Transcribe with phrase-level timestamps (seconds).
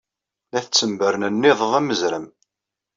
[0.53, 2.27] La ttembernenniḍeɣ am wezrem.